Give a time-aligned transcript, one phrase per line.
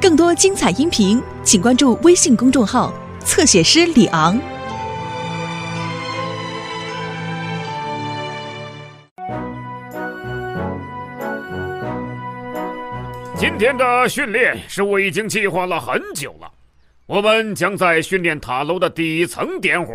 [0.00, 2.92] 更多精彩音频，请关注微信公众号
[3.24, 4.38] “侧写师李昂”。
[13.36, 16.50] 今天的训练是我已经计划了很久了。
[17.06, 19.92] 我们将在训练塔楼的底层点火，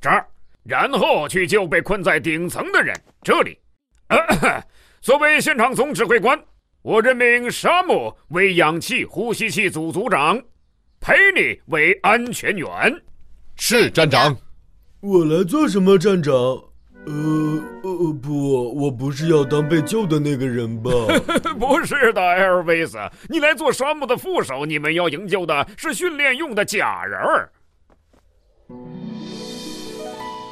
[0.00, 0.24] 这儿，
[0.64, 2.94] 然后去救被困在顶层的人。
[3.22, 3.58] 这里，
[5.02, 6.40] 作为现场总指挥官，
[6.82, 10.40] 我任命沙漠为氧气呼吸器组组长，
[10.98, 12.66] 佩妮为安全员。
[13.56, 14.34] 是站长。
[15.00, 16.32] 我来做什么，站长？
[17.06, 20.90] 呃呃不，我不是要当被救的那个人吧？
[21.58, 24.64] 不是的，艾尔维斯，你来做沙漠的副手。
[24.64, 27.52] 你们要营救的是训练用的假人儿。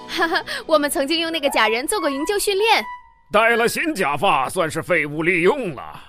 [0.08, 2.84] 哈哈，我们曾经用那个假人做过营救训练。
[3.30, 6.04] 戴了新假发，算是废物利用了。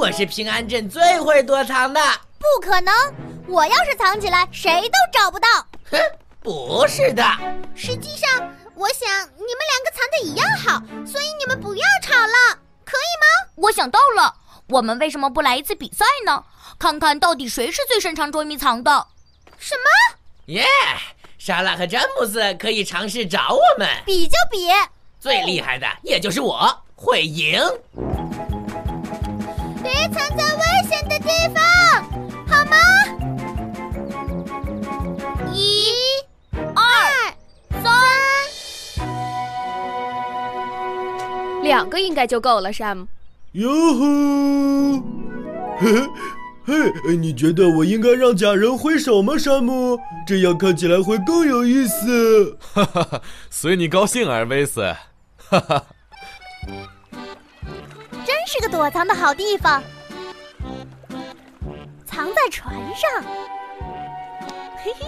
[0.00, 2.00] 我是平安镇最会躲藏的。
[2.38, 2.94] 不可能，
[3.46, 5.46] 我要是藏起来，谁都找不到。
[5.90, 5.98] 哼，
[6.40, 7.22] 不是的。
[7.74, 8.50] 实际上。
[8.74, 13.50] 我想你们两个藏的一样好，所以你们不要吵了，可以吗？
[13.56, 14.34] 我想到了，
[14.68, 16.42] 我们为什么不来一次比赛呢？
[16.78, 19.06] 看看到底谁是最擅长捉迷藏的。
[19.58, 20.16] 什么？
[20.46, 20.64] 耶！
[21.36, 24.66] 莎拉和詹姆斯可以尝试找我们比就比，
[25.18, 27.60] 最厉害的也就是我会赢。
[29.82, 31.62] 别藏在危险的地方，
[32.46, 32.76] 好吗？
[35.52, 35.90] 一、
[36.74, 36.82] 二、
[37.82, 37.92] 三。
[41.62, 43.06] 两个应该就够了山姆。
[43.52, 45.02] 哟呵！
[45.80, 45.92] 嘿，
[46.66, 49.98] 嘿，你觉得我应该让假人挥手吗，山姆？
[50.26, 52.56] 这样看起来会更有意思。
[52.60, 54.82] 哈哈哈，随你高兴，尔维斯。
[55.48, 55.84] 哈哈，
[56.66, 56.76] 真
[58.52, 59.80] 是个躲藏的好地方，
[62.04, 63.22] 藏在船上。
[64.82, 65.06] 嘿嘿。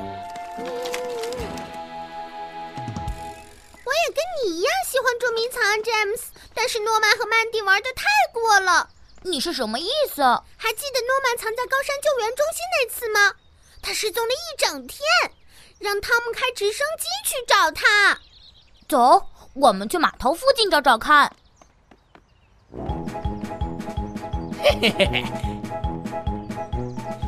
[3.85, 6.21] 我也跟你一样喜欢捉迷藏，James。
[6.55, 8.89] 但是诺曼和曼蒂玩的太过了，
[9.23, 10.23] 你是什么意思？
[10.57, 13.35] 还记得诺曼藏在高山救援中心那次吗？
[13.83, 15.01] 他失踪了一整天，
[15.81, 18.17] 让汤姆开直升机去找他。
[18.89, 21.35] 走，我们去码头附近找找看。
[24.63, 25.25] 嘿嘿嘿嘿，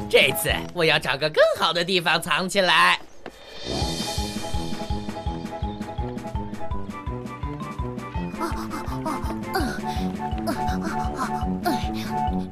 [0.09, 2.99] 这次我要找个更好的地方藏起来。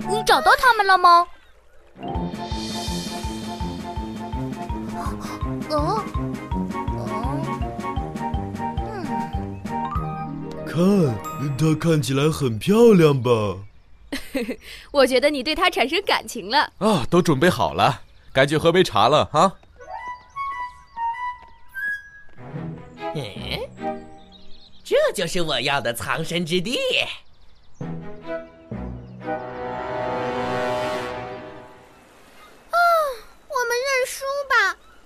[0.08, 1.26] 你找到他们了吗？
[5.70, 6.02] 哦，
[10.66, 10.76] 看，
[11.56, 13.30] 它看起来很漂亮吧？
[14.92, 16.72] 我觉得你对他产生感情了。
[16.78, 19.52] 啊，都准备好了，该去喝杯茶了啊。
[23.14, 23.24] 嗯，
[24.82, 26.78] 这就是我要的藏身之地。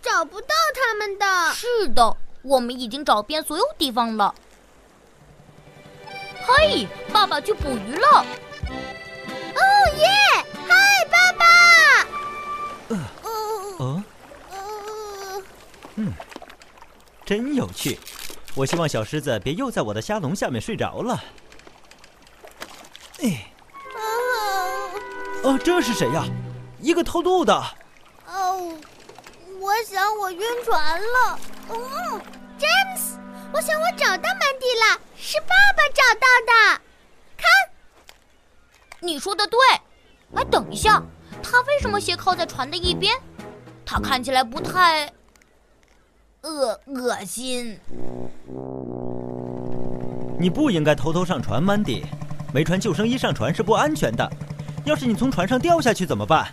[0.03, 1.27] 找不到他们的。
[1.53, 4.35] 是的，我们已经找遍所有地方了。
[6.47, 8.25] 嘿，爸爸去捕鱼了。
[17.27, 17.99] 真有趣。
[18.55, 21.23] 我希望小狮子别又在我的虾笼下面睡着了。
[23.21, 23.53] 哎。
[25.43, 26.25] 哦，这是谁呀？
[26.81, 27.53] 一个偷渡的。
[28.27, 28.75] 哦
[29.61, 31.39] 我想我晕船了。
[31.69, 32.21] 嗯
[32.59, 33.19] ，James，
[33.53, 36.81] 我想我找到曼迪了，是爸爸找到的。
[37.37, 37.47] 看，
[39.01, 39.59] 你说的对。
[40.35, 41.03] 哎，等一下，
[41.43, 43.17] 他为什么斜靠在船的一边？
[43.85, 45.13] 他看起来不太
[46.47, 47.79] 恶恶心。
[50.39, 52.05] 你不应该偷偷上船，，Mandy。
[52.55, 54.31] 没穿救生衣上船是不安全的。
[54.85, 56.47] 要是你从船上掉下去怎么办？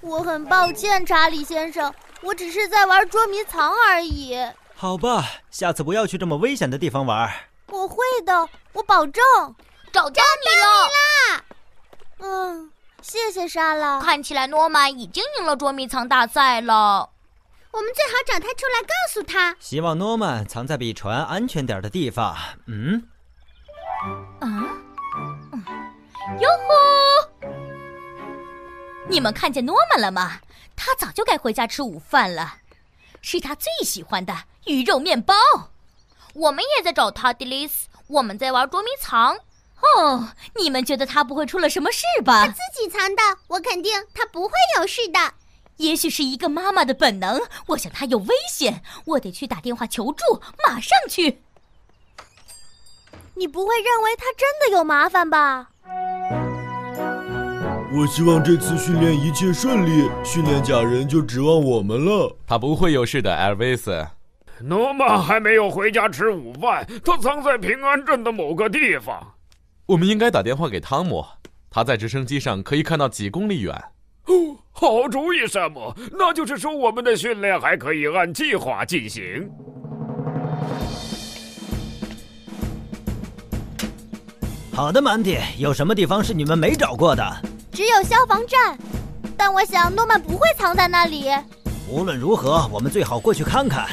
[0.00, 4.36] 我很抱歉，查理先生，我只是在玩捉迷藏而已。
[4.74, 7.32] 好吧，下次不要去这么危险的地方玩。
[7.68, 7.96] 我会
[8.26, 9.22] 的，我保证。
[9.92, 11.44] 找到你了！
[12.20, 12.70] 嗯，
[13.00, 14.00] 谢谢莎拉。
[14.00, 17.08] 看起来诺曼已经赢了捉迷藏大赛了。
[17.72, 19.56] 我们最好找他出来，告诉他。
[19.58, 22.36] 希望诺曼藏在比船安全点的地方。
[22.66, 23.08] 嗯。
[24.40, 24.46] 啊。
[26.40, 26.48] 哟
[27.40, 27.46] 呼！
[29.08, 30.40] 你们看见诺曼了吗？
[30.76, 32.58] 他早就该回家吃午饭了，
[33.20, 34.34] 是他最喜欢的
[34.66, 35.34] 鱼肉面包。
[36.34, 37.88] 我们也在找他，迪丽斯。
[38.06, 39.36] 我们在玩捉迷藏。
[39.96, 42.46] 哦，你们觉得他不会出了什么事吧？
[42.46, 45.18] 他自己藏的，我肯定他不会有事的。
[45.82, 51.38] 也许是一个妈妈的本能，我想他有危险，我得去打电话求助，马上去。
[53.34, 55.70] 你不会认为他真的有麻烦吧？
[57.92, 62.36] 我希望这次训练一切顺利，训练假人就指望我们了。
[62.46, 64.06] 他不会有事的，艾尔维斯。
[64.60, 69.34] 诺曼还没有回家吃午饭，他藏在平安镇的某个地方。
[69.86, 71.26] 我们应该打电话给汤姆，
[71.68, 73.82] 他在直升机上可以看到几公里远。
[74.80, 75.94] 哦，好主意，山姆。
[76.10, 79.48] 那就是说，我们的训练还可以按计划进行。
[84.74, 87.22] 好的，曼迪，有什么地方是你们没找过的？
[87.70, 88.76] 只有消防站，
[89.36, 91.26] 但我想诺曼不会藏在那里。
[91.88, 93.86] 无论如何，我们最好过去看看。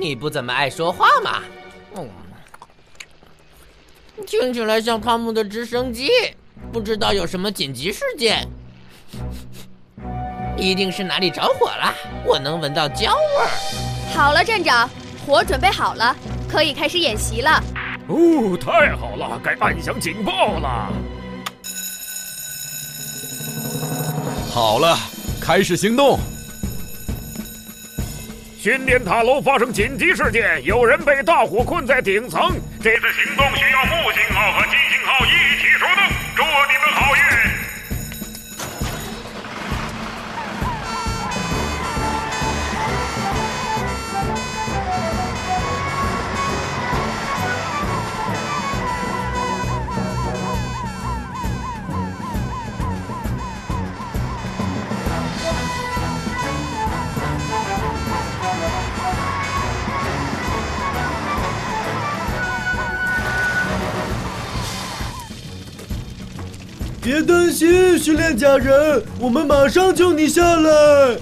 [0.00, 1.42] 你不怎么爱说话嘛？
[4.18, 6.10] 嗯，听起来像汤姆的直升机，
[6.72, 8.46] 不知道有什么紧急事件。
[10.56, 11.94] 一定是哪里着火了，
[12.24, 13.48] 我能闻到焦味儿。
[14.12, 14.90] 好了，站长，
[15.24, 16.16] 火准备好了，
[16.48, 17.62] 可以开始演习了。
[18.08, 20.92] 哦，太好了，该按响警报了。
[24.50, 24.98] 好了，
[25.40, 26.18] 开始行动。
[28.68, 32.60] 训练塔楼发生紧急事件，有人被大火困在顶层。
[32.82, 36.04] 这次行动需要木星号和金星号一起出动。
[36.36, 37.27] 祝你们好运！
[67.08, 71.16] 别担心，训练假人，我们马上救你下来。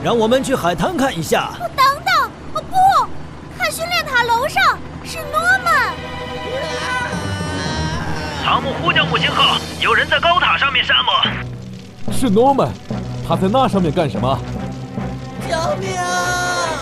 [0.00, 1.50] 让我们去海滩看一下。
[1.76, 5.92] 等等，哦不，看训练塔楼上是诺曼。
[8.44, 12.12] 汤姆呼叫木星号，有人在高塔上面，山姆。
[12.12, 12.68] 是诺曼，
[13.26, 14.38] 他在那上面干什么？
[15.48, 16.78] 救命啊！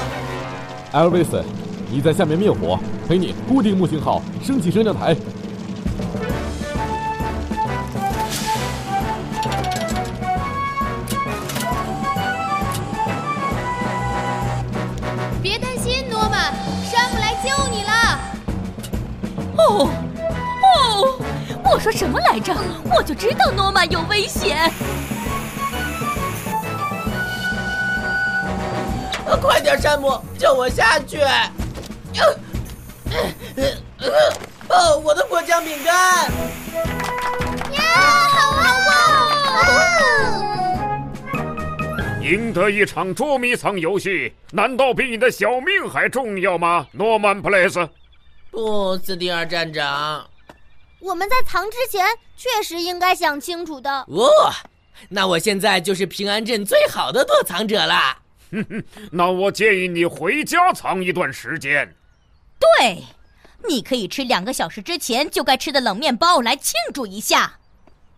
[0.93, 1.43] 艾尔维斯，
[1.91, 2.79] 你在下面灭火，
[3.09, 5.17] 陪你固定木星号，升起升降台。
[19.69, 19.91] 哦，
[20.62, 21.20] 哦，
[21.73, 22.55] 我说什么来着？
[22.94, 24.73] 我就知道诺曼有危险。
[29.41, 31.20] 快点，山姆，救我下去！
[31.20, 31.53] 啊
[34.69, 36.25] 哦，我的果酱饼干！
[37.73, 37.82] 呀，
[38.35, 38.41] 好
[38.91, 38.93] 啊！
[42.21, 46.87] 赢得一场捉迷藏游戏，难道比你的小命还重要吗？
[46.93, 47.88] 诺曼普雷斯，
[48.50, 50.29] 不，斯蒂尔站长。
[51.00, 52.05] 我们在藏之前
[52.37, 53.91] 确实应该想清楚的。
[54.09, 54.29] 哦，
[55.09, 58.19] 那我现在就是平安镇最好的躲藏者啦。
[58.50, 61.95] 哼哼，那我建议你回家藏一段时间。
[62.59, 63.05] 对，
[63.69, 67.59] 你可以吃两个小时之前就该吃的冷面包来庆祝一下。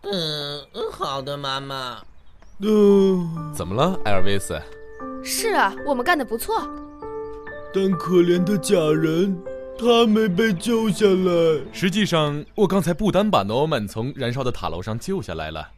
[0.03, 2.01] 嗯，好的，妈妈。
[2.59, 4.59] 嗯，怎么了，艾尔维斯？
[5.23, 6.67] 是啊，我们干得不错。
[7.73, 9.37] 但可怜的假人，
[9.81, 11.59] 他没被救下来。
[11.73, 15.69] 实际上，我刚才不单把诺曼从燃烧的塔楼上救下来了，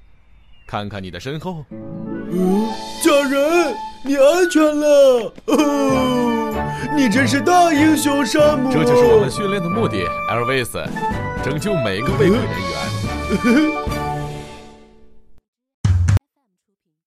[0.67, 1.63] 看看你的身后。
[1.72, 2.67] 嗯，
[3.01, 5.33] 假人，你安全了！
[5.45, 6.53] 哦，
[6.98, 8.74] 你真是大英雄，山姆。
[8.74, 10.83] 这就是我们训练的目的，艾尔维斯，
[11.41, 13.93] 拯救每个被困人员。